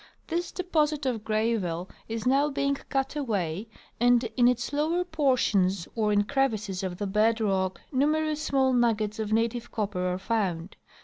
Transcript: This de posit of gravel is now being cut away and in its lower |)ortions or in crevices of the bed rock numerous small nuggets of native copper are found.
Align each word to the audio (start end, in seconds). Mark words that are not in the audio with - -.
This 0.25 0.51
de 0.51 0.63
posit 0.63 1.05
of 1.05 1.23
gravel 1.23 1.87
is 2.07 2.25
now 2.25 2.49
being 2.49 2.73
cut 2.73 3.15
away 3.15 3.67
and 3.99 4.23
in 4.35 4.47
its 4.47 4.73
lower 4.73 5.05
|)ortions 5.05 5.87
or 5.93 6.11
in 6.11 6.23
crevices 6.23 6.81
of 6.81 6.97
the 6.97 7.05
bed 7.05 7.39
rock 7.39 7.79
numerous 7.91 8.41
small 8.41 8.73
nuggets 8.73 9.19
of 9.19 9.31
native 9.31 9.69
copper 9.71 10.11
are 10.11 10.17
found. 10.17 10.75